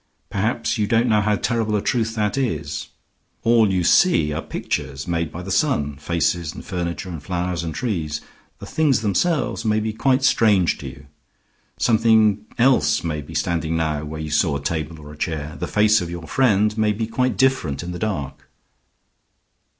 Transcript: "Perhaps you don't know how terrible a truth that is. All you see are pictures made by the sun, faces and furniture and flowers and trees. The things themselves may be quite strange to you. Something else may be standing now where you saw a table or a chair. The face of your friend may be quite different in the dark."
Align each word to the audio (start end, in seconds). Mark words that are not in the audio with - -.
"Perhaps 0.31 0.79
you 0.79 0.87
don't 0.87 1.07
know 1.07 1.21
how 1.21 1.35
terrible 1.35 1.75
a 1.75 1.81
truth 1.83 2.15
that 2.15 2.35
is. 2.35 2.87
All 3.43 3.71
you 3.71 3.83
see 3.83 4.33
are 4.33 4.41
pictures 4.41 5.07
made 5.07 5.31
by 5.31 5.43
the 5.43 5.51
sun, 5.51 5.95
faces 5.97 6.55
and 6.55 6.65
furniture 6.65 7.09
and 7.09 7.21
flowers 7.21 7.63
and 7.63 7.71
trees. 7.71 8.19
The 8.57 8.65
things 8.65 9.01
themselves 9.01 9.63
may 9.63 9.79
be 9.79 9.93
quite 9.93 10.23
strange 10.23 10.79
to 10.79 10.87
you. 10.87 11.05
Something 11.77 12.47
else 12.57 13.03
may 13.03 13.21
be 13.21 13.35
standing 13.35 13.77
now 13.77 14.03
where 14.03 14.19
you 14.19 14.31
saw 14.31 14.55
a 14.57 14.63
table 14.63 14.99
or 14.99 15.13
a 15.13 15.15
chair. 15.17 15.55
The 15.59 15.67
face 15.67 16.01
of 16.01 16.09
your 16.09 16.25
friend 16.27 16.75
may 16.79 16.93
be 16.93 17.05
quite 17.05 17.37
different 17.37 17.83
in 17.83 17.91
the 17.91 17.99
dark." 17.99 18.49